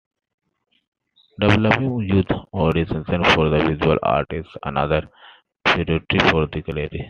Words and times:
Developing 1.39 1.99
youth 2.11 2.25
audiences 2.53 3.05
for 3.35 3.49
visual 3.51 3.99
art 4.01 4.25
is 4.33 4.47
another 4.63 5.07
priority 5.63 6.17
for 6.31 6.47
the 6.47 6.63
Gallery. 6.65 6.99